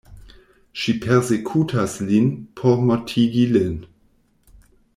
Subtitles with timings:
[0.83, 2.25] Ŝi persekutas lin
[2.61, 3.77] por mortigi lin.